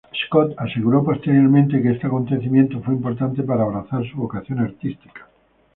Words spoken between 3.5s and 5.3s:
abrazar su vocación artística.